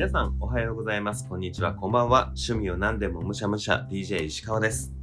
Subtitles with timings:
[0.00, 1.28] 皆さんおはようございます。
[1.28, 2.32] こんにちは、こんばんは。
[2.34, 4.94] 趣味を何でもむしゃむしゃ DJ 石川です。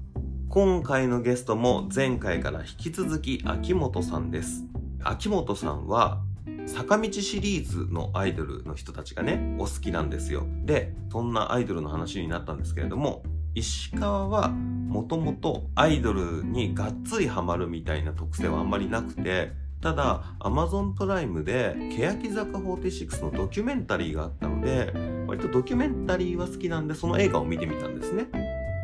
[0.49, 4.65] 今回のゲストも前回から引き続き秋元さんです。
[5.03, 6.23] 秋元さんは
[6.65, 10.47] 坂道シリーズのアイドルの人たちがね、お好きなんですよ。
[10.65, 13.21] で、そんなアイドルの話になったんですけれども、
[13.53, 24.93] 石川はもともとアイドルにがっつりハマるみたいな特性はあんまりなくて、ただ Amazon プライムで欅坂46のドキュメンタリーがあったので
[25.27, 28.27] 割とドキュメンタリーは好きなんでその映画を見てみたんですね。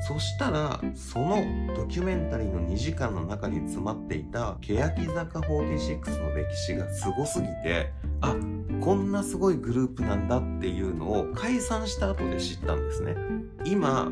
[0.06, 1.38] そしたらその
[1.76, 4.78] ドキュメンタリーの2時間の中に詰まっていた欅
[5.08, 8.36] 坂46の歴史がすごすぎてあ
[8.82, 13.16] こんなすごいグループなんだっていうのを解散した後で知ったんですね。
[13.64, 14.12] 今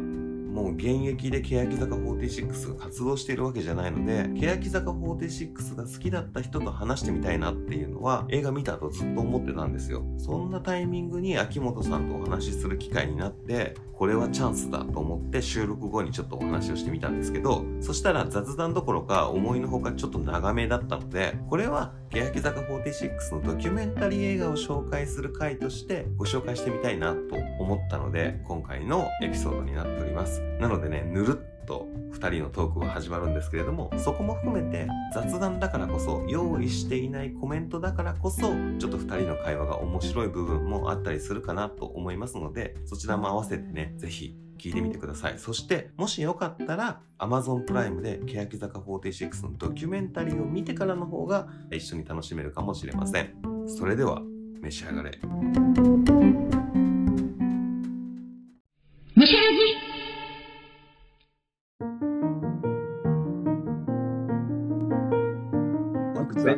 [0.52, 10.04] もう現役で欅坂46が活動しているわけじゃないので欅坂46が好きだった人と話してみたいなっていうのは映画見た後ずっと思ってたんですよ。
[10.18, 30.41] そんなタイミングに秋元さんとお話しする機会になってこれはチャンスだと思って収録後にちょっとお話をしてみたんですけどそしたら雑談どころか思いのほかちょっと長めだったのでこれは欅坂46のドキュメンタリー映画を紹介する回としてご紹介してみたいなと思ったので今回のエピソードになっております。
[30.60, 45.40] なのでねぬるっと2人のトークが始まるんですけれどもそこも含めて雑談だからこそ用意していないコメントだからこそちょっと2人の会話が面白い部分もあったりするかなと思いますのでそちらも合わせてね是非聞いてみてください。
[45.40, 53.34] そしてもしよかったら Amazon プライムで欅坂46のドキュメンタリーを見てからの方が一緒に楽しめるかもしれません。
[53.66, 54.22] それでは
[54.62, 55.20] 召し上がれ。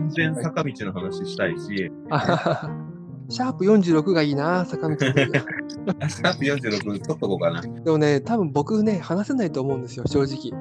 [0.10, 1.92] 全然坂道の話したいし
[3.30, 5.06] シャープ46がいいな、坂道で。
[5.06, 10.52] シャープ46取っとこうかなでもね、多分僕ね、話せないと思うんですよ、正直。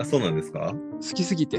[0.00, 0.72] あそうなんですか？
[0.74, 1.58] 好きすぎて。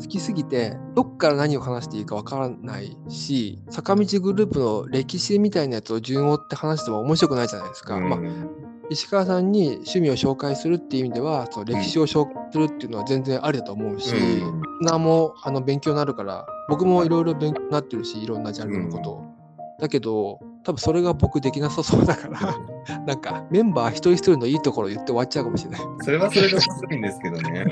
[0.00, 7.96] 好きすぎて、どっから何を話していいかわからないし、坂道グループの歴史みたいなやつを順を追って話しても面白くないじゃないですか。
[7.96, 8.20] うんまあ、
[8.90, 19.24] 石川さんに趣味を紹介するっていう意味では、その歴史を紹介するっていうのは全然ありだと思うし、うん何もあの勉強になるから、僕もいろいろ勉強になってるし、いろんなジャンルのことを。
[19.80, 25.80] だけど、多分それが僕できなさそうだから、 なんかメンバー一人一人のいいところを言って終わっちゃうかもしれない。
[26.00, 27.66] それはそれで面白いんですけどね。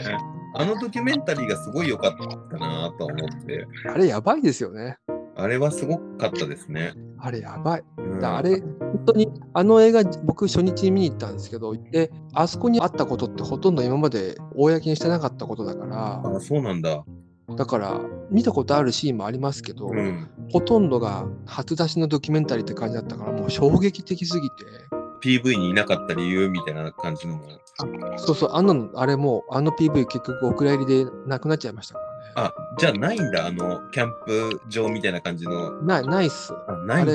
[0.54, 2.12] あのドキュメンタリーがすごい良かっ
[2.50, 4.98] たなと思って、あれやばいですよね。
[5.36, 6.94] あれはすごかったですね。
[7.18, 7.84] あれやばい。
[7.98, 17.04] うんだあれ、本当に、あの映画、僕初日に見に行ったんですけど、で、あそこにあったことってほとんど今まで公にしてなかったことだから、あ、そうなんだ。
[17.56, 18.00] だから、
[18.30, 20.28] 見たことあるシーンもありますけど、うん。
[20.50, 24.54] ほとんどが初出しのドキュメンタリーって感じだったから、もう衝撃的すぎて、
[25.22, 27.44] PV にいなかった理由みたいな感じのも。
[28.16, 32.05] そうそう、あの、あれもう、あの PV 結局お蔵入りでなくなっちゃいましたか。
[32.34, 33.46] あ、じゃあないんだ。
[33.46, 35.82] あの、キャンプ場みたいな感じの。
[35.82, 36.52] ない、ないっす。
[36.68, 37.06] あ、ない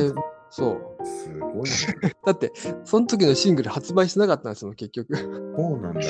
[0.50, 1.06] そう。
[1.06, 1.70] すごいね。
[2.26, 2.52] だって、
[2.84, 5.16] その時のシングル発売してなかったんですよ、結局。
[5.16, 6.02] そうなんだ。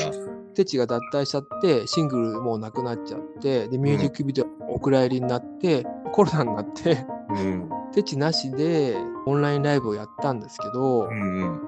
[0.55, 7.69] テチが脱退しちゃって、シングルもうなくなっちゃって、で、ミュージックビデオお蔵入りになって、コロナになって、うん。
[7.93, 8.95] テチなしで
[9.25, 11.61] オンラインライブをやったんですけど、うんうん。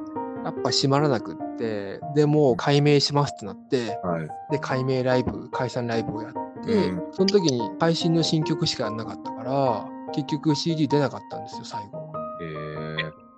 [0.43, 4.27] やっぱ閉まらなくって、で、もう解明しますってなって、はい。
[4.51, 12.11] で、解明ライブ、解散ライブをやって、うんその時に配信の新曲しかなかったから、結局 CD 出なかったんですよ、最後。
[12.41, 12.45] え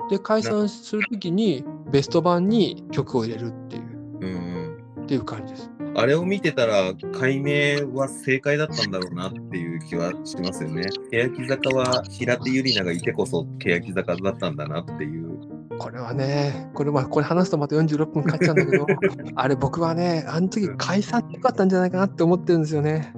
[0.08, 3.84] ー、で、解散する時にベスト版に曲を入れるっていう、
[4.22, 5.03] うんうん。
[5.03, 5.69] っていう感じです。
[5.97, 10.84] あれを見てたら、解明は正解だったんだろうなっていう気はしますよね。
[11.12, 15.55] 欅坂は平手友梨奈がいてこそ欅坂だったんだなっていう。
[15.78, 18.86] これはね、これはこれ話すとまた46分かかっちゃうんだけど、
[19.36, 23.13] あれ僕はね、あの時解散ってよかったんじゃないかなって思ってるんですよね。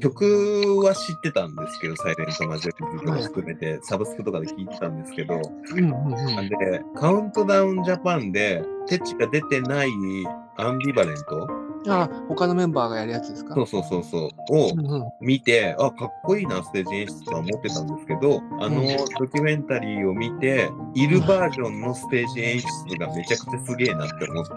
[0.00, 6.48] 曲は知ってたんですけど、サイレントマジョリティとか含めて、サブスクとかで聞いてたんですけど、うんうんうん。
[6.48, 9.88] で、カウントダウンジャパンで、テチが出てない
[10.56, 11.48] アンビバレント
[11.86, 13.54] あ、他のメンバーがやるやつですか？
[13.54, 14.30] そうそうそうそう。
[14.50, 18.86] をうんうん見て、あ、かっこいいな、ステージ演出とは思ってたんですけど、あのうん
[19.18, 24.54] ドキュメンタリーを見て、いるバージョンのステージ演出がめちゃくちゃすげえなって思って。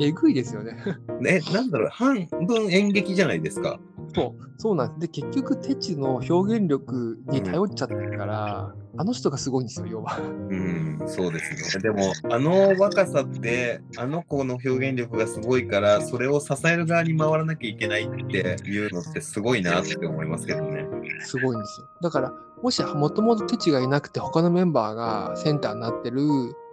[0.06, 0.76] えぐいですよね。
[1.20, 3.78] ね、なんだろう、半分演劇じゃないですか。
[4.14, 5.12] そう、そうなんです。
[5.12, 10.18] で、結局、テチの表現力に頼っちゃってるから、あの人がすごいんですよ、要は。
[10.18, 11.82] うん、そうですね。
[11.82, 20.86] でも、あの若さって、あの子の表現力がすごいから、それを支える側に回らなきゃいけないっていうのってすごいなって思いますけどね。
[21.20, 21.86] すごいんですよ。
[22.02, 22.32] だから、
[22.62, 26.20] もしもともとテチがいなくて、他のメンバーがセンターになってる、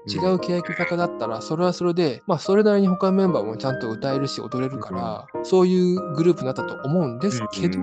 [0.07, 7.79] 違う欅坂だったら、それはそれで、まあ、それなりに他のメンバーもちゃんと歌えるし、踊れるから、そういうグループになったと思うんですけど、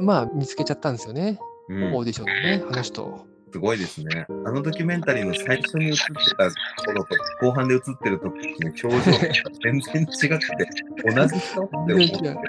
[0.00, 1.38] まあ、見つけちゃったんですよね。
[1.68, 3.26] うんオーディションでね、あの人を。
[3.52, 4.26] すごいですね。
[4.28, 6.02] あのドキュメンタリーの最初に映って
[6.38, 6.50] た
[6.84, 9.00] 頃と後半で映ってる時の表情が
[9.64, 10.68] 全然違くて、
[11.14, 11.76] 同じ人って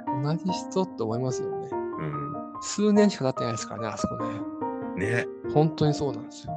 [0.08, 1.70] 思同じ人って思いますよね。
[2.62, 4.30] 数年しか経ってないですからね、あそこね。
[4.96, 5.00] うん。
[5.00, 5.26] ね。
[5.54, 6.54] 本当にそうなんですよ。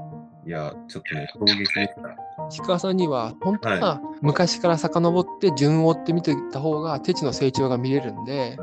[0.47, 2.17] いや、ちょっとね、衝撃でした。
[2.53, 8.59] 石川さんには、本当はは昔から遡って順を追って見てた方が、テチの成長が見れるんで、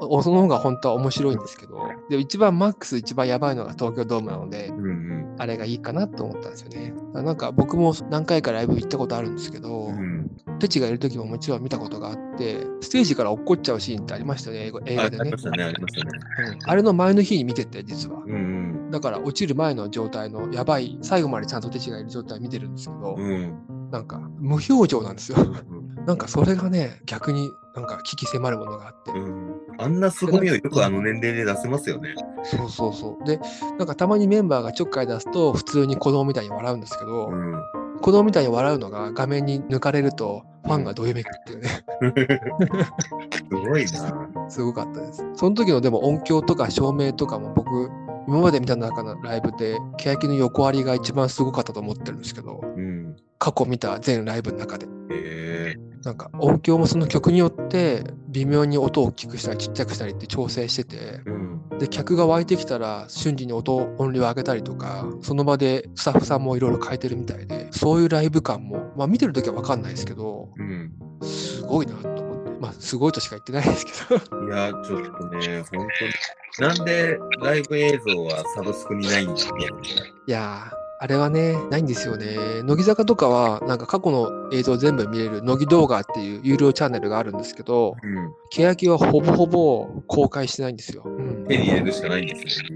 [0.00, 1.78] おその方が本当は面白いんですけど、
[2.08, 5.24] で一番マックス一番やばいのが東京ドームなので、うんうん。
[5.38, 6.94] あれがいいかなと思ったんですよね。
[7.12, 15.72] なんか僕も何回かライブ行ったことあるんですけど、うん、テチがいる時ももちろん見たことがあって、ステージから落っこっちゃうシーンってありましたよね、映画でねあね、ね。
[15.72, 18.20] うんあれの前の日に見てて、実は。
[18.24, 18.53] うんうん。
[18.94, 23.90] だから落ちる前の状態のやばい、最後までちゃんとテチがいる状態見てるんですけど、うん。
[23.90, 25.38] なんか無表情なんですよ。
[25.40, 29.10] うん なんかそれがね、逆になんか危機迫るものがあって。
[29.10, 32.14] うん、あんな凄みをよくあの年齢で出せますよね。
[32.44, 33.26] そうそうそう。
[33.26, 33.40] で、
[33.78, 37.54] なんかたまにメンバーがちょっかい出すと、普通に子供みたいに笑うんですけど、うん。
[38.02, 41.84] 子供みたいに笑うのが画面に抜かれると、ファンがどよめくっていうね、
[43.48, 44.28] すごいな。
[44.48, 45.24] すごかったです。
[45.34, 47.90] その時のでも音響とか照明とかも僕、
[48.26, 53.16] 今まで見た中のライブで、欅の横割りが一番すごかったと思ってるんですけど、うん。
[53.38, 54.86] 過去見た全ライブの中で。
[55.10, 55.74] え
[56.04, 61.78] なんか音響もその曲によって微妙に音を大きくしたりちっちゃくしたりって調整しててえうん。
[61.78, 70.92] で客が湧いてきたら瞬時に音音量を上げたりとかその場でスタッフさんもいろいろ変えてるみたいでそういうライブ感もまあ見てる時は分かんないですけどうん。
[71.22, 72.23] すごいなと
[72.64, 76.70] まあすごいとしか言ってないですけどいや、ちょっとね、本当に。
[76.76, 88.32] なんでライブ映像はサブスクにないんですかいやーあれはねないんですよね乃木坂とかはなんか過去の映像全部見れる乃木動画っていう有料チャンネルがあるんですけどうん。
[88.50, 92.68] 欅はほぼほぼ公開してないんですよ、うん手に入れるしかないんですね、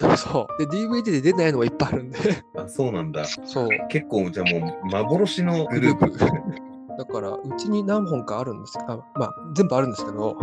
[0.00, 0.66] DVD そう。
[0.66, 2.44] で、DVD で出ないのもいっぱいあるんで、で。
[2.56, 3.24] あ、そうなんだ。
[3.24, 3.68] そう。
[3.88, 6.67] 結構、じゃあもう幻のグループ。
[6.98, 10.36] だから、うちに何本かあるんですあまあ、全部あるんですけど。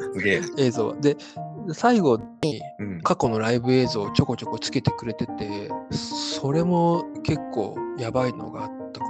[0.56, 0.96] 映像は。
[0.96, 1.16] で、
[1.72, 3.00] 最後にうん。
[3.02, 9.06] 過去のライブ映像をちょこちょこつけてくれてて、それも結構やばいのがあったか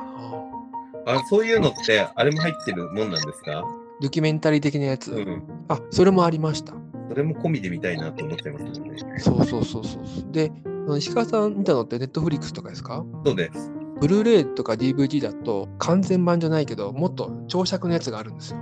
[1.07, 1.15] な。
[1.21, 3.65] あ、そういうのって、あれも入ってるもんなんですか？
[4.01, 5.13] ドキュメンタリー的なやつ。
[5.13, 5.43] うん。
[5.69, 6.75] あ、それもありました。
[7.09, 9.19] それも込みで見たいなと思っちゃいますよね。
[9.19, 10.33] そうそうそうそう。
[10.33, 10.53] で、
[10.99, 13.05] 石川さん見たのってネットフリックスとかですか？
[13.25, 13.71] そうです。
[14.01, 18.59] ブルーレイとか DVD だと完全版じゃないけど、もっと長尺のやつがあるんですよ。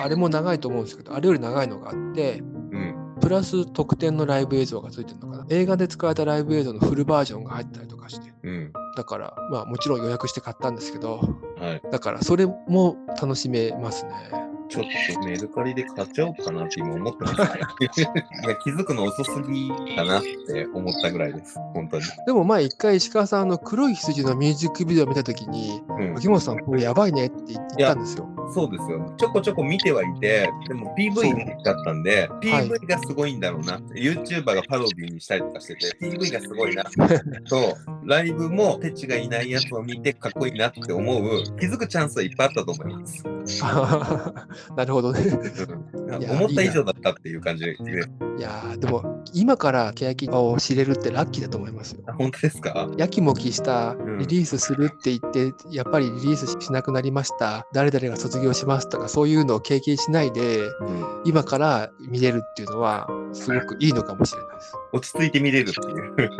[0.00, 2.42] あれも長いと思うんですけど、あれより長いのがあって、
[2.72, 2.94] うん。
[3.20, 5.46] プラス特典のライブ映像がついてるのかな。
[5.50, 8.32] 映画で使われたライブ映像のフルバージョンが入ったりとかして。
[8.42, 8.72] うん。
[8.96, 11.20] だから、まあもちろん予約して買ったんですけど、
[11.60, 11.82] はい。
[11.90, 14.12] だからそれも楽しめますね。
[14.68, 14.84] ちょっ
[15.14, 17.36] とメルカリで買っちゃおうかなって今思ってます、
[18.62, 21.58] 気づくの遅すぎかなって思ったぐらいです。
[21.74, 22.04] 本当に。
[22.26, 26.16] でも前一回石川さんあの黒い羊のミュージックビデオ見たときに、うん。
[26.16, 28.28] 秋元さんこれやばいねって言ったんですよ。
[28.54, 29.14] そうですよ。
[29.18, 33.78] ちょこちょこ見てはいて、でも PV だったんで、はい PV がすごいんだろうな。
[33.94, 36.84] YouTuber がパロディにしたりとかしてて、PV がすごいな。
[36.84, 43.22] と、ライブもテチがいないやつを見てかっこいいなって思う、気づくチャンスはいっぱいあったと思います。
[44.76, 45.20] なるほどね。
[46.30, 47.72] 思った以上だったっていう感じで。
[47.72, 52.02] いやーでも今から欅を知れるってラッキーだと思いますよ。
[52.06, 52.88] あ本当ですか？
[52.96, 60.70] やきもきしたんリリースするって言って、やっぱりリリースしなくなりました、誰々が卒業しますとか、そういうのを経験しないで、うん。
[61.24, 64.72] 今から見れるっていうのは、すごくいいのかもしれないです。
[64.92, 66.30] 落ち着いて見れるっていう。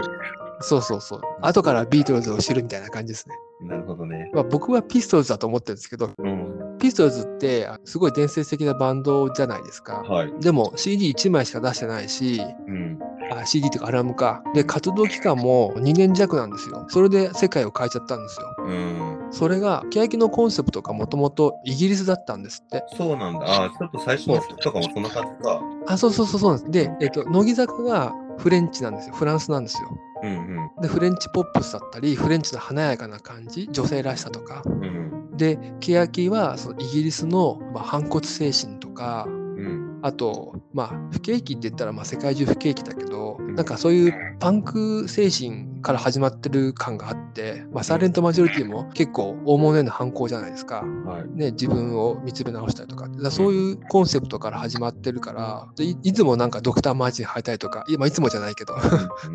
[0.60, 1.20] そうそうそう。
[1.40, 3.34] 後からビートルズを知るみたいな感じですね。
[3.60, 4.30] なるほどね。
[4.34, 6.37] まあ、僕はピストルズだと思ってるんですけど、うん。
[6.78, 10.02] ピストルズってあすごい伝説的なバンドじゃないですか。
[10.02, 10.32] はい。
[10.40, 12.98] でも CD1 枚しか出してないし、うん。
[13.30, 14.42] あ CD とかアルバムか。
[14.54, 16.86] で、活動期間も2年弱なんですよ。
[16.88, 18.56] それで世界を変えちゃったんですよ。
[18.64, 19.18] うん。
[19.30, 22.84] それが、欅のコンセプトがもともとイギリスだったんですって。
[22.96, 23.64] そうなんだ。
[23.64, 25.60] あ、ちょっと最初の曲とかもそんな感じか。
[25.86, 26.70] あ、そうそうそうそうなんです。
[26.70, 29.14] で、えっと、乃木坂がフレンチなんですよ。
[29.14, 29.88] フランスなんですよ。
[30.22, 34.62] うんで、フレンチポップスだったり、フレンチの華やかな感じ、女性らしさとか。
[34.64, 35.07] うん。
[35.38, 35.58] うん。
[35.58, 40.00] で、欅はそのイギリスの、まあ、反骨精神とか、うん。
[40.02, 50.84] あと、まあ、不景気って言ったらまあ世界中不景気だけど、うんなんかそういうパンク精神から始まってる感があって、まあ、サイレントマジョリティも結構大物への反抗じゃないですか。
[51.04, 51.28] はい。
[51.36, 58.76] ね、自分を見つめ直したりとかだそういうコンセプトから始まってるからいいつもなんかドクターマーチン履いたりとかい,、まあ、いつもじゃないけど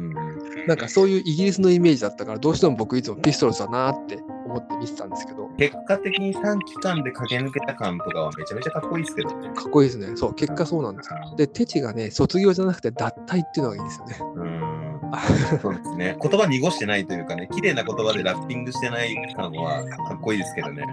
[0.68, 9.50] なんかそういうイギリスのイメージだったからどうしても僕いつもピストルズだなって思って見てたんですけど結果的に短期間で駆け抜けた感とかはめちゃめちゃかっこいいですけどね。
[9.56, 14.73] かっこいいですねそう結果そうなんですよでテチがね卒業じゃなくて脱退っていうのがいいんですよねうん。
[15.62, 16.18] そうですね。
[16.22, 20.86] 言葉濁してないというかね、綺麗な言葉でラッピングしてない感はかっこいいですけどね。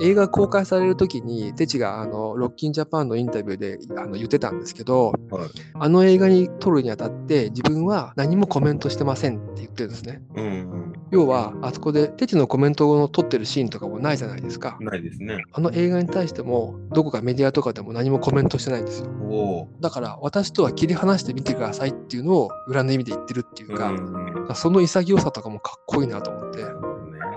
[0.00, 5.48] 映画公開される時にテチがあのロッキンジャパンのインタビューであの言ってたんですけどはい。
[5.74, 14.86] あの映画に撮るにあたって自分は何もコメントしてませんって言ってるんですねうん要はあそこでテチのコメントを撮ってるシーンとかもないじゃないですかうん。
[14.86, 15.44] ないですね。
[15.52, 19.68] あの映画に対してもどこかメディアとかでも何もコメントしてないんですよ。
[19.80, 26.70] だから私とは切り離してみてくださいっていうのを裏の意味で言ってるっていうか、うんうんその潔さとかもかっこいいなと思ってね。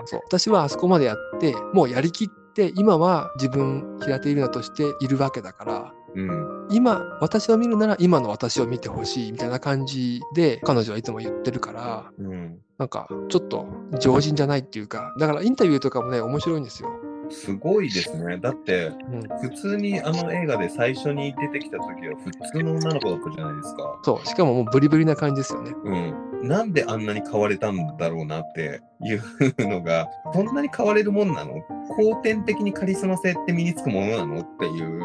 [0.04, 6.68] そう私はあそこまでやってもうやりきって今は自分平手友梨奈としているわけだからうん。
[6.70, 12.58] 今私を見るなら今の私を見てほしいみたいな感じで彼女はいつも言ってるからうん。
[12.78, 13.66] なんかちょっと
[13.98, 16.88] 常人じゃないっていうかだからインタビューとかもね面白いんですよ。
[17.30, 18.38] すごいですね。
[18.38, 24.00] だって、うん、普通にあの映画で最初に出てきた時は普通の女の子だったじゃないですか。
[24.02, 25.72] そうしかももうブリブリな感じですよね。
[25.84, 26.48] うん。
[26.48, 29.22] なんであんなに変われたんだろうなっていう
[29.58, 31.54] のが、そんなに変われるもんなの？
[31.96, 34.98] 後天的にカリスマ性って身につくものなのっていう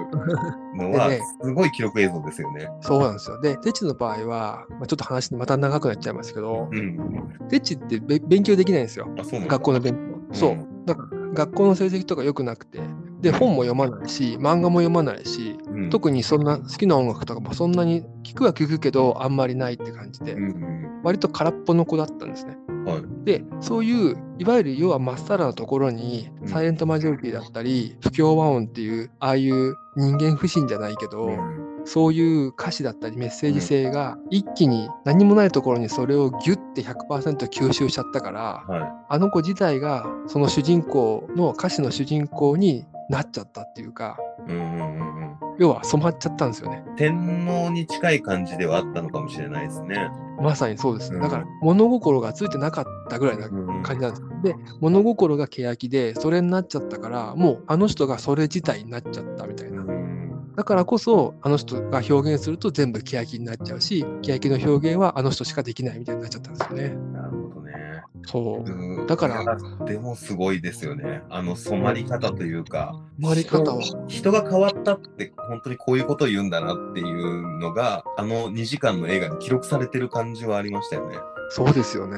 [0.76, 1.12] のは
[1.44, 2.70] すごい記録映像ですよね。
[2.82, 3.40] そうなんですよ。
[3.42, 6.98] で、テチの場合は、まあ、ちょっと話また長くなっちゃいますけど、うん。
[7.50, 9.08] テチってべ勉強できないんですよ。
[9.18, 10.00] あ、そうなんだ学校の勉強。
[10.32, 10.68] そうう。
[10.86, 12.80] だから学校の成績とか良くなくて、
[13.22, 22.58] で、本も読まないし、漫画も読まないし、うん、特にそんな好きな音楽とかもそんなに聞くは聞くけど、あんまりないって感じでう、ん割と空っぽの子だったんですね。
[22.68, 22.86] うん。
[22.86, 23.04] はい。
[23.24, 44.52] で、そういう、いわゆる要はまっさらなところに、うんサイレントマジョリティだったり、不協和音っていう、ああいう人間不信じゃないけど、うんそういう歌詞だったりメッセージ性が一気に何もないところにそれをギュッて100%吸収しちゃったからはあの子自体がその主人公の歌詞の主人公になっちゃったっていうかい。
[44.52, 45.36] うんうんうんうん。
[45.58, 46.84] 要は染まっちゃったんですよね。
[46.98, 50.10] 天皇に近い感じではあったのかもしれないですね。
[50.42, 51.12] まさにそうです。
[51.12, 51.24] ねうん。
[51.24, 54.24] だから物心がついてなかったぐらいなうん感じなんです。
[54.44, 59.82] で物心が欅でそれになっちゃったからもうあの人がそれ自体になっちゃったみたいな。
[59.84, 59.95] うん
[60.56, 67.74] だからこそあの人が表現すると全部欅になっちゃうし欅の表現はあの人しかできないみたいになっちゃったんですよねなるほどね。
[68.28, 71.22] そううんだからでもすごいですよね。
[71.30, 73.00] あの染まり方というか。
[73.22, 81.18] 回り方は人人が変わったって本当にこういうことを言うんだなっていうのがあの2時間の映画に記録されてる感じはありましたよね。
[81.52, 82.18] そうですよね。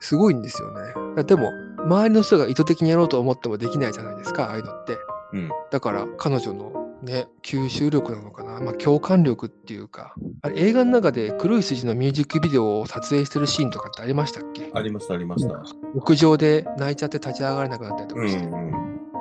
[0.00, 0.70] すごいんですよ
[1.16, 1.24] ね。
[1.24, 4.96] でも、周りの人が意図的にやろうと思ってもできないじゃないですか、ああいうのって。
[5.32, 5.50] うん。
[5.70, 14.70] だから、彼女のね、吸収力なのかな、まあ、共感力っていうか、あれ映画の中で黒い筋のミュージックビデオを撮影してるシーンとかってありましたっけ？
[14.72, 15.62] ありましたありました。
[15.94, 18.72] 屋上で泣いちゃって立ち上がれなくなったりとうかして、んうん。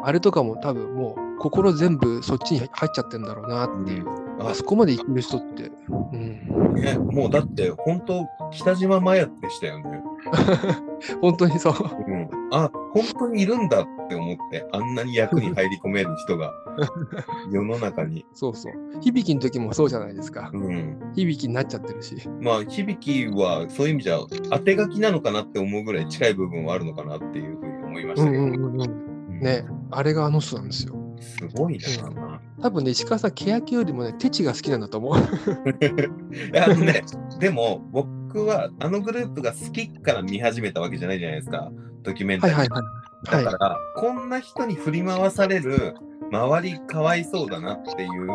[0.03, 4.05] あれとかも多分もう心全部そっちに入っちゃってんだろうなっていう。
[4.39, 5.71] ああそこまで生きる人って、
[6.11, 10.01] うん、ね、もうだって本当北島麻也でしたよね。
[11.21, 11.73] 本当にそう。
[12.07, 12.29] うん。
[12.51, 16.51] あ、本当にいるんだって思って、あんなに役に入り込める人が
[17.51, 18.25] 世の中に。
[18.33, 18.73] そうそう。
[19.01, 20.49] 響きの時もそうじゃないですか。
[20.53, 20.99] うん。
[21.13, 22.15] 響きになっちゃってるし。
[22.41, 24.19] まあ、響はそういう意味じゃ
[24.51, 28.43] 当て書きなのかなって思うぐらい近い部分はあるのかなっていうふうに思いましたけど。
[28.43, 28.81] うんうんうんうん。
[28.81, 30.95] うんね、あれがあの人なんですよ。
[31.25, 32.39] すごいな。
[32.61, 35.17] 多分ね、石川さん、欅よりもね、テチが好きなんだと思う。
[35.19, 37.03] いやあのね、
[37.39, 41.71] でも僕はあのグループが好きから見始めたわけじゃないじゃないですか、
[42.03, 42.57] ドキュメンタリー。
[42.57, 42.81] はいはいはい。
[42.81, 45.95] はいだから、こんな人に振り回される
[46.31, 48.27] 周りかわいそうだなっていう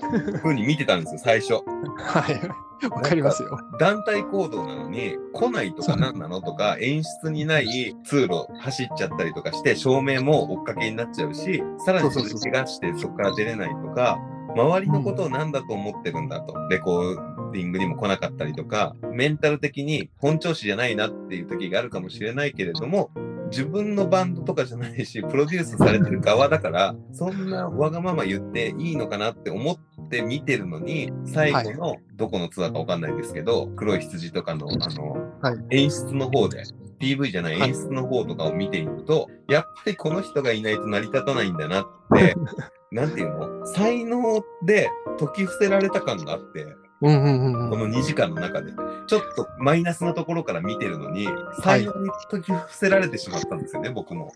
[0.42, 1.54] ふうに見てたんですよ、最初。
[1.54, 2.66] はい。
[2.90, 3.58] わかりますよ。
[3.78, 14.18] 団体行動なのに来ないとか何なのとか演出にない通路走っちゃったりとかして照明も追っかけになっちゃうしさらにそれ怪我してそこから出れないとか
[14.54, 23.10] 周りのことを何だと思ってるんだと、レコーディングにも来なかったりとかメンタル的に本調子じゃないなっていう時があるかもしれないけれども
[23.50, 35.82] 自分のバンドとかじゃないしプロデュースされてる側だからそんなわがまま言っていいのかなって思って見てるのに最後のどこのツアーかわかんないですけど黒い羊とかのあの、はい。
[35.82, 36.62] 演出の方で
[37.00, 37.70] PV じゃないはい。
[37.70, 42.34] 演出の方とかを見ていると、やっぱりこの人がいないと成り立たないんだなって、
[42.92, 43.66] なんていうの？
[43.66, 44.88] 才能で
[45.18, 46.66] 解き伏せられた感があって、
[47.02, 47.70] うんうんうんうん。
[47.70, 48.72] この2時間の中で。
[49.06, 51.28] ちょっとマイナスなところから見てるのに、
[51.62, 54.32] 才能に解き伏せられてしまったんですよね、僕も。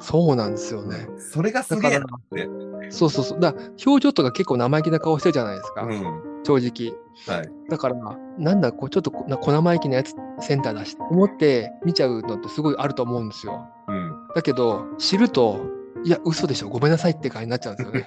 [0.00, 1.08] そうなんですよね。
[1.18, 2.48] それがすげえなって。
[2.90, 3.40] そうそうそう。
[3.40, 6.32] だ表情とか結構生意気な顔してるじゃないですか、うん。
[6.44, 7.36] 正直。
[7.36, 7.50] はい。
[7.68, 7.96] だから、
[8.38, 13.66] なんだ、こうちょっとこな小生意気なやつセンター出して、思って見ちゃうのってすごいあると思うんですよ。
[13.88, 14.28] うん。
[14.34, 15.60] だけど、知ると、
[16.04, 18.06] いや、嘘でしょ、ごめんなさいって感じになっちゃうんですよね。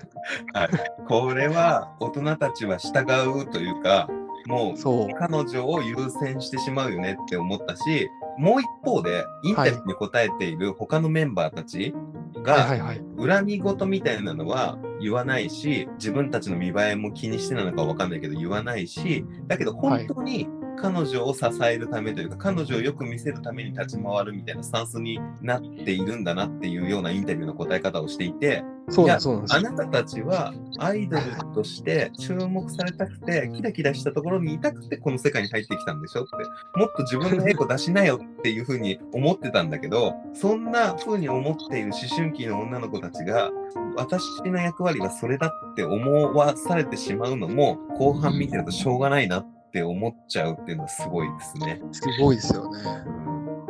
[1.08, 3.02] これは大人たちは従
[3.42, 4.10] うというか、
[4.48, 5.08] もうそう。
[5.18, 11.94] 彼女を優先してしまうよねって思ったし、もう一方で、インタビューに答えている他のメンバーたち
[12.44, 13.02] が、はいはいはい。
[13.18, 31.24] 恨み事みたいなのは言わないし、自分たちの見栄えも気にしてなのかわかんないけど言わないし、だけど本当に彼女を支えるためというか、彼女をよく見せるために立ち回るみたいなスタンスになっているんだなっていうようなインタビューの答え方をしていて、そうあなたたちはアイドル
[31.56, 36.32] として注目されたくて、キラキラしたところにいたくて、この世界に入ってきたんでしょって、
[36.80, 43.50] もっと自分のエゴ出しなよっていうふうに思ってたんだけど、そんなふうに思っている思春期の女の子たちが、
[43.96, 51.82] 私の役割はそれだって思わされてしまうのも、後半見てるとしょうがないなって思っちゃうっていうのはすごいですね。
[51.92, 52.80] すごいですよね。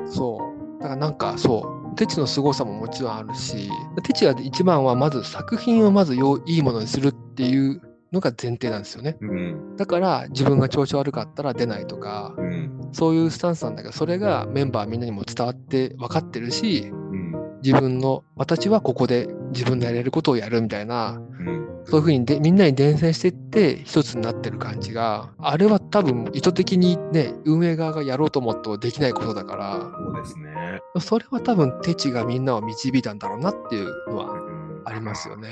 [0.06, 0.40] そ
[0.80, 0.82] う。
[0.82, 3.70] だからなんかそう、テチの凄さももちろんあるし、
[4.04, 7.82] テチは一番はまず作品をまずよいいものにするっていう
[8.12, 9.18] のが前提なんですよね。
[9.22, 9.76] うん。
[9.78, 12.90] だから自分が調子悪かったら出ないとか、うん。
[12.92, 17.25] そういうスタンスなんだけど、それがメンバーみんなにも伝わって分かってるし、うん。
[17.66, 21.66] 自分の、私はここで自分のやれることをやるみたいな、うん。
[21.86, 30.80] そういうふうにでみんなに伝染していって一つになってる感じが、あれは多分意図的にね、運営側がやろうと思ってもできないことだから、そうですね。
[31.00, 35.50] それは多分テチがみんなを導いたんだろうなっていうのはうんありますよね。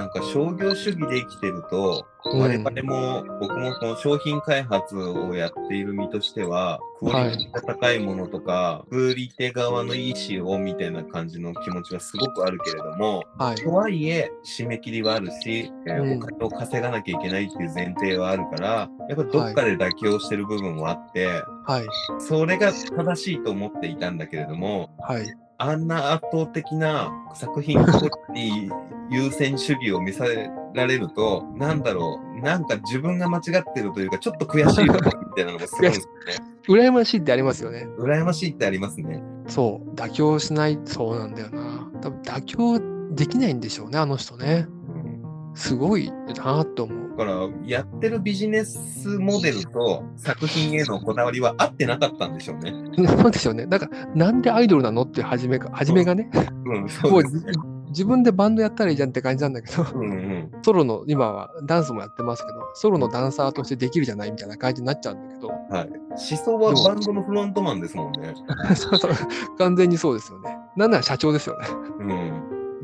[0.00, 13.56] なんか商業主義で生きてると、うん我々も、僕もその商品開発をやっている身としては、クオリティが高いものとか、売り手側の意思をみたいな感じの気持ちはすごくあるけれども、はい。
[13.56, 21.26] とはいえ、締め切りはあるし、えお金を稼がなきゃいけないっていう前提はあるから、やっぱどっかで妥協してる部分もあって、
[21.66, 21.86] はい。
[22.18, 25.26] それが正しいと思っていたんだけれども、はい。
[25.62, 28.70] あんな圧倒的な作品クオリティ
[29.10, 35.00] 優先主義を見せられると、なんだろう、なんか自分が間違ってるというか、ちょっと悔しいなみ
[35.36, 36.86] たいなのがすごいんですよね。
[36.86, 37.86] 羨ましいってありますよね。
[37.98, 39.22] 羨ましいってありますね。
[39.48, 39.90] そう。
[39.94, 41.90] 妥協しない、そうなんだよな。
[42.00, 42.80] 多分妥協
[43.14, 44.66] できないんでしょうね、あの人ね。
[45.50, 47.18] うんすごいなと思う。
[47.18, 52.72] だから、やってるビジネスモデルと作品へのこだわりは合ってなかったんでしょうね。
[53.06, 53.66] そうでしょうね。
[53.66, 56.30] だから、なんでアイドルなのって初めが、初めがね、
[56.64, 57.36] うん、も そうです。
[57.36, 57.58] うじ
[57.90, 60.50] 自分でバンドやったらいいじゃんって感じなんだけど、うんうん。
[60.62, 65.88] ソロの、今はダンスもやってますけど、ソロのダンサーとしてできるじゃないみたいな感じになっちゃうんだけど、はい。
[66.10, 68.34] 思想はバンドのフロントマンですもんね。
[68.76, 69.12] そうそう、
[69.58, 70.56] 完全にそうですよね。
[70.76, 71.66] なんなら社長ですよね。
[71.98, 72.08] うん。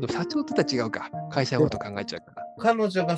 [0.01, 1.09] でも社長とは違うか。
[1.31, 2.46] 会社のこと考えちゃうから。
[2.57, 3.17] 彼女が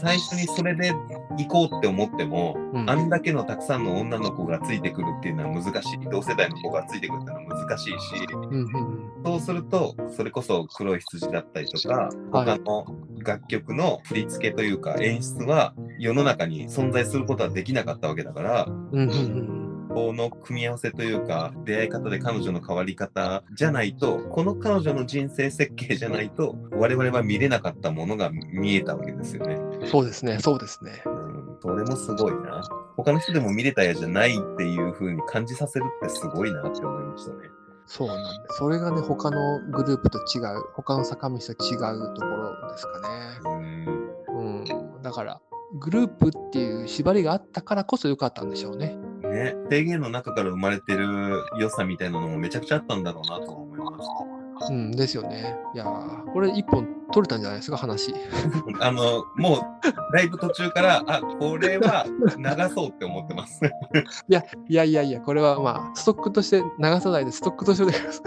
[0.00, 0.92] 最初にそれで
[1.38, 2.90] 行こうって思っても、うん。
[2.90, 5.98] あんだけのたくさんの女の子がついてくるっていうのは難しい。
[6.10, 7.96] 同世代の子がついてくるっていうのは難しいし、
[8.32, 9.22] うんうんうん。
[9.24, 12.46] そうすると、それこそ黒い羊だったりとか、はい。
[12.46, 12.86] 他の
[13.24, 19.61] 楽曲の振り付けというか演出は世の中に存在することはできなかったわけだから、うんうんうん
[19.94, 29.54] この組み合わせというか、出会い方で彼女の変わり方じゃないと、この彼女の人生設計じゃないと、我々は見れなかったものが見えたわけですよね。
[29.54, 31.02] うんそうですね、そうですね。
[31.06, 32.62] うん、それもすごいな。
[32.96, 37.50] 他の人でも見れたやじゃないっていう風に感じさせるってすごいなって思いましたね。
[37.86, 38.30] そうなんだ。
[38.50, 43.40] それがね、他のグループと違う、他の坂道と違うところですかね。
[43.44, 44.64] うん。
[44.98, 45.02] うん。
[45.02, 45.40] だから、
[45.78, 48.96] グループっていう縛りがあったからこそ良かったんでしょうね。
[49.32, 54.72] ね、制限の中から生まれてる良さみたいなのもめちゃくちゃあったんだろうなとは思います。
[54.72, 55.56] うん、ですよね。
[55.74, 58.14] いやーこれ一本取れたんじゃないですか、話。
[58.80, 62.06] あの、もう、だいぶ途中から、あ、これは
[62.38, 63.60] 流そうって思ってます。
[64.28, 68.22] いやいやいや、これはまあ、ストックとして流さないで、ストックとしておいてください。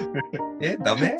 [0.61, 1.17] え、ダメ？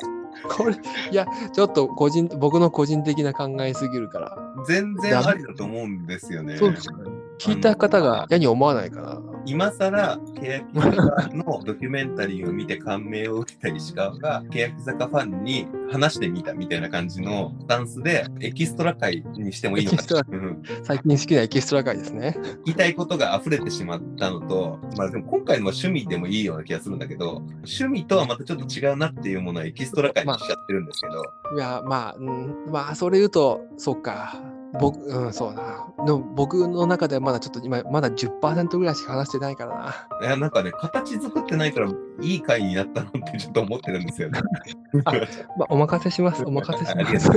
[0.48, 4.38] これ、いや、ちょっと個人、僕の個人的な考えすぎるから。
[4.66, 6.56] 全然ありだと思うんですよね。
[6.56, 7.10] そうですよね。
[7.38, 20.22] 聞いた方が嫌に思わないから、今更、欅坂のドキュメンタリーを見て感銘を受けた石川が、欅坂ファンに話してみたみたいな感じのスタンスで、エキストラ界にしてもいいのかな。
[20.28, 22.36] うん最近好きなエキストラ界ですね。
[22.64, 31.22] 言いたいことが溢れてしまったのと、まあでも今回のは趣味でもいいような気がするんだけど、趣味とはまたちょっと違うなっていうものはエキストラ界にしちゃってるんですけど、
[31.56, 34.55] いや、まあ、うん、まあ、それ言うと、そうか。
[34.80, 35.86] 僕、うん、そうな。
[36.04, 39.78] でも僕の中ではまだちょっと今、まだ10%ぐらいしか話してないから
[40.20, 40.26] な。
[40.26, 41.90] いやなんかね、形作ってないから
[42.22, 44.40] いい回になったなってちょっと思ってるんですよね。
[45.04, 45.12] あ
[45.56, 46.44] まあ、お任せします。
[46.44, 47.30] お任せします。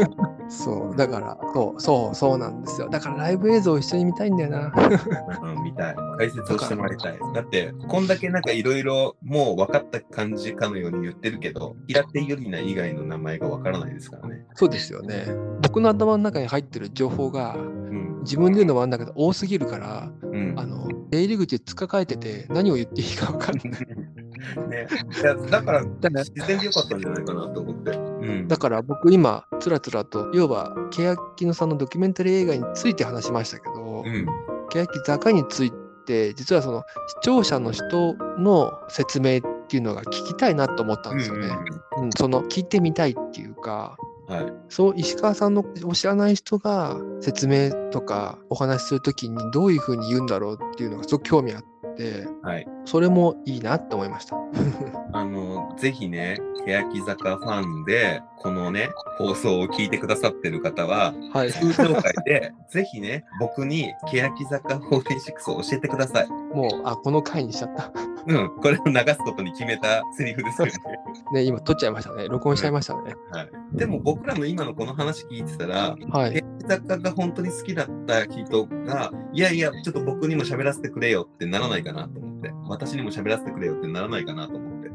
[0.50, 2.90] そう、だから、そう、そう、そうなんですよ。
[2.90, 4.74] だからライブ映像を一緒に見たいんだよな。
[5.44, 5.96] うん、見たい。
[6.18, 7.20] 解説をしてもらいたい。
[7.34, 14.46] だって、こんだけなんかいろいろもう分かった感じかのように言ってるけど、平手友梨奈以外の名前が分からないですからね。
[14.56, 15.28] そうですよね。
[15.62, 18.20] 僕の頭の中に入ってる情報が、うん。
[18.22, 20.54] 自分で言うのもあるんだけど、多すぎるから、うん。
[20.58, 23.88] あの、出入り口つかかえてて、何を言っていいか分かんない。
[24.68, 24.88] ね、
[25.50, 27.92] だから、だから自然でよかったんじゃないかなと思って。
[27.92, 28.48] うん。
[28.48, 34.26] だから僕今、つらつらと、要は、欅野さんのドキュメンタリー映画について話しましたけど、うん。
[34.70, 35.72] 欅坂につい
[36.06, 41.50] て、実はその視聴者の人の説明っていうのが聞きたいなと思ったんですよね。
[41.98, 43.98] うん、その聞いてみたいっていうか、
[44.28, 44.54] はい。
[44.70, 51.64] そう石川さんのを知らない人が説明とかお話しするときにどういうふうに言うんだろうっていうのがすごく興味あっ
[52.00, 52.66] て、はい。
[52.86, 54.38] それもいいなって思いました。
[55.12, 61.52] あの、ぜひね、欅坂ファンで、このね、放送を聞いてくださってる方は、はい。
[61.52, 66.30] 通常会で、 ぜひね、僕に欅坂46を教えてください。
[66.30, 67.92] もう、あ、この回にしちゃった。
[68.28, 70.74] うん、これを流すことに決めたセリフですよね。
[71.34, 72.28] ね、今撮っちゃいましたね。
[72.28, 73.16] 録音しちゃいましたね。
[73.32, 73.50] はい。
[73.74, 76.44] でも僕らの今のこの話聞いてたら、はい。
[76.70, 84.90] 欅坂が本当に好きだった人が、いやいや、ちょっと僕にも喋らせてくれよってならないかなと思って、私にも喋らせてくれよってならないかなと思って。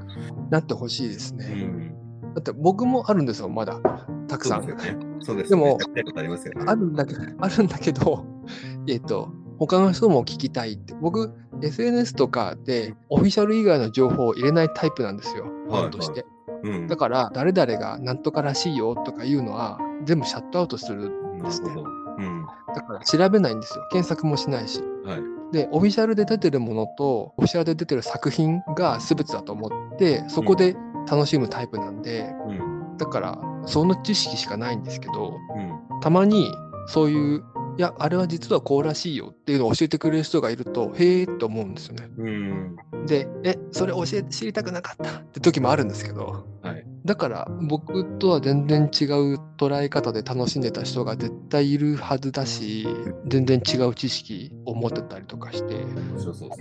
[0.50, 1.46] なってほしいですうね。
[1.46, 2.04] ん。
[2.34, 3.80] だって僕もあるんですよ、まだ。
[4.28, 4.62] たくさん。
[4.62, 5.06] そうですよね。
[5.20, 5.78] そうですでも
[6.16, 6.64] ありますよね。
[6.66, 8.24] あるんだけど、 あるんだけど、
[8.88, 10.94] えっと、他の人も聞きたいって。
[11.00, 11.32] 僕、
[11.62, 16.26] SNS とかでオフィシャル以外の情報を入れないタイプなんですよ、ファンとして。
[16.64, 16.86] うん。
[16.88, 21.12] だから、誰々がなんとからしいよとかいうのは、全部シャットアウトする。
[21.44, 21.90] なるほど。
[22.18, 22.46] うん。
[22.74, 23.86] だから、調べないんですよ。
[23.90, 24.82] 検索もしないし。
[25.04, 25.52] はい。
[25.52, 30.76] で、オフィシャルで出てるものと、オフィシャルで出てる作品が全てだと思って、そこで
[31.10, 32.96] 楽しむタイプなんで、うん。
[32.96, 35.60] だから、その知識しかないんですけど、う
[35.96, 36.00] ん。
[36.00, 36.52] たまに
[36.86, 37.44] そういう、
[37.76, 42.08] いや、あれは実はこうらしいよっていうのを教えてくれる人がいると、へえと思うんですよね。
[42.16, 42.76] うん。
[43.06, 46.53] で、え、それ教え知りたくなかったって時もあるんですけど、はい。
[47.04, 52.86] だから僕とは全然違う捉え方で楽しんでた人が絶対いるはずだし、
[53.26, 56.54] 全然違う知識を持ってたりとかして、面白そうで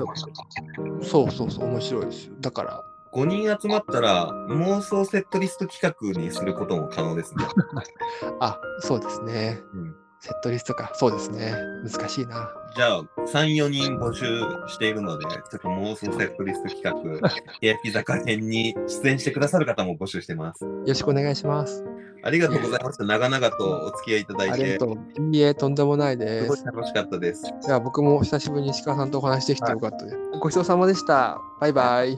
[1.02, 2.34] すそうそうそう、面白いですよ。
[2.42, 7.46] だから、5人集まったら妄想セットリスト企画にすることも可能ですね。
[8.42, 9.62] あ、そうですね。
[9.74, 10.90] うんセットリストか。
[10.96, 11.54] そうですね。
[11.84, 12.50] 難しいな。
[12.78, 14.24] じゃあ、3、4人募集
[14.70, 20.64] しているので、ちょっと妄想セットリスト企画、 欅坂編に出演してくださる方も募集してます。
[20.64, 21.84] よろしくお願いします。
[22.24, 23.04] ありがとうございました。
[23.04, 25.36] 長々とお付き合いいただいてありが、とう。
[25.36, 26.74] いいえ、とんでもないですすごい。
[26.74, 27.46] 楽しかったです。
[27.46, 30.18] いや、僕も久しぶりに石川さんとお話できてよかったです。
[30.40, 31.38] ごちそうさまでした。
[31.60, 32.12] バイバイ。
[32.12, 32.18] む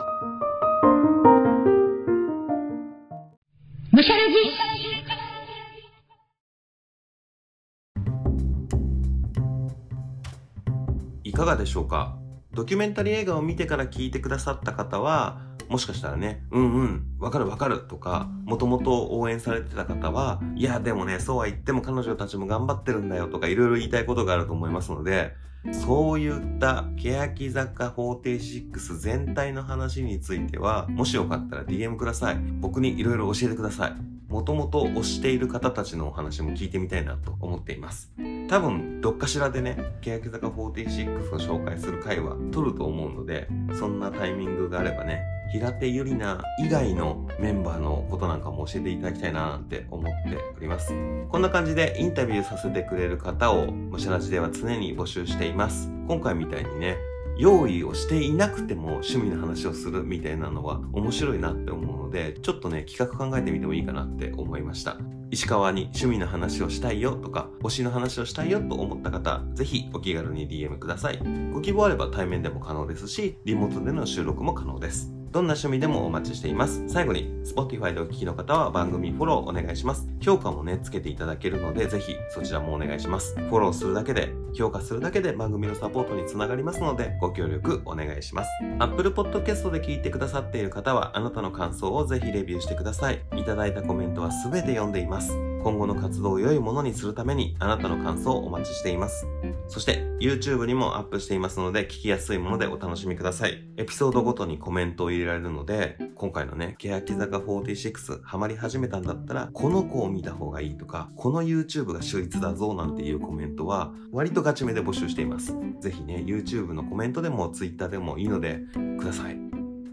[11.45, 12.17] かがでしょうか？
[12.53, 25.34] ドキュメンタリー映画を見てから聞いてくださった方は、もしかしたらね、うんうん、わかるわかるとか、もともと応援されてた方は、いや、でもね、そうは言っても彼女たちも頑張ってるんだよとか、いろいろ言いたいことがあると思いますので、
[25.71, 32.38] そういった欅坂46全体の話については、もしよかったら DM ください。
[32.60, 34.14] 僕にいろいろ教えてください。
[34.36, 38.12] もともと推している方たちのお話も聞いてみたいなと思っています。
[38.50, 43.48] 多分どっかしらでね欅坂46を紹介する回は撮ると思うので
[43.80, 50.89] そんなタイミングがあればね平手友梨奈以外のメンバーのことなんかも教えていただきたいななんて思っております
[51.30, 56.98] こんな感じでインタビューさせてくれる方をむしゃらじでは常に募集しています今回みたいにね
[57.38, 64.98] 用意をしていなくても趣味の話をするみたいなのは面白いなって思うのでちょっとね企画考えてみてもいいかなって思いました。
[65.32, 71.19] 石川に趣味の話をしたいよとか推しの話をしたいよと思った方ぜひお気軽に DM ください。
[71.52, 75.12] ご希望あれば対面でも可能ですしリモートでの収録も可能です。
[75.36, 76.82] どんな趣味でもお待ちしています。
[76.88, 80.08] 最後に、Spotify でお聞きの方は番組フォローお願いします。
[80.21, 83.36] 評価もね、つけていただけるので、ぜひそちらもお願いします。
[83.36, 88.50] フォローするだけで、評価するだけで番組のサポートにつながりますので、ご協力お願いします。
[88.80, 93.21] Apple Podcast で聞いてくださっている方は、あなたの感想をぜひレビューしてください。
[93.36, 95.55] いただいたコメントはすべて読んでいます。
[95.65, 99.25] 今後の活動を良いものにするために、あなたの感想をお待ちしています。
[99.67, 103.67] そして YouTube にもアップしていますので聞きやすいものでお楽しみください。
[103.75, 115.56] エピソードごとにコメントを入れられるので、今回のね、欅坂46ハマり始めたんだったら、この子を見た方がいいとか、この YouTube が秀逸だぞなんていうコメントは割とガチめで募集しています。
[115.82, 118.60] ぜひね、YouTube のコメントでも Twitter でもいいので
[118.99, 119.39] ください。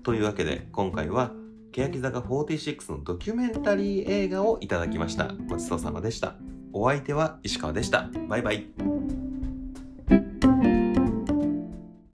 [0.02, 1.32] というわけで今回は
[1.72, 5.32] 欅坂46のドキュメンタリー映画をいただきました。
[5.48, 6.34] ごちそうさまでした。
[6.74, 8.10] お相手は石川でした。
[8.28, 8.66] バイバイ。